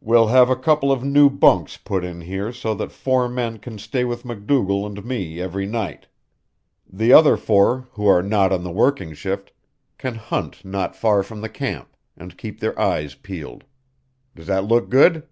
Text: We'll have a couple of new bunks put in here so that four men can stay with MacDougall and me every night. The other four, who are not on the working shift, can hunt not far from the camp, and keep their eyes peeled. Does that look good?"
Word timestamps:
We'll 0.00 0.28
have 0.28 0.48
a 0.48 0.56
couple 0.56 0.90
of 0.90 1.04
new 1.04 1.28
bunks 1.28 1.76
put 1.76 2.02
in 2.02 2.22
here 2.22 2.50
so 2.50 2.72
that 2.76 2.90
four 2.92 3.28
men 3.28 3.58
can 3.58 3.76
stay 3.76 4.04
with 4.04 4.24
MacDougall 4.24 4.86
and 4.86 5.04
me 5.04 5.38
every 5.38 5.66
night. 5.66 6.06
The 6.90 7.12
other 7.12 7.36
four, 7.36 7.86
who 7.92 8.06
are 8.06 8.22
not 8.22 8.54
on 8.54 8.64
the 8.64 8.70
working 8.72 9.12
shift, 9.12 9.52
can 9.98 10.14
hunt 10.14 10.64
not 10.64 10.96
far 10.96 11.22
from 11.22 11.42
the 11.42 11.50
camp, 11.50 11.94
and 12.16 12.38
keep 12.38 12.60
their 12.60 12.80
eyes 12.80 13.14
peeled. 13.14 13.64
Does 14.34 14.46
that 14.46 14.64
look 14.64 14.88
good?" 14.88 15.28